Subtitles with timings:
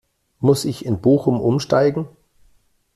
[0.39, 2.07] Muss ich in Bochum umsteigen?